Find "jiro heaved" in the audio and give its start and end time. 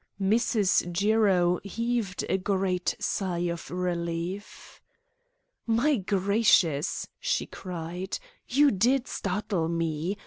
0.91-2.25